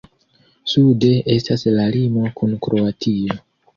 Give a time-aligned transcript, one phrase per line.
[0.71, 3.37] Sude estas la limo kun Kroatio.